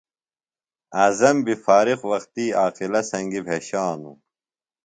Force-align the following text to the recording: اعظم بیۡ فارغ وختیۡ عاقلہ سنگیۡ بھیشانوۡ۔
اعظم 1.03 1.35
بیۡ 1.45 1.57
فارغ 1.65 1.99
وختیۡ 2.11 2.55
عاقلہ 2.61 3.01
سنگیۡ 3.11 3.45
بھیشانوۡ۔ 3.45 4.17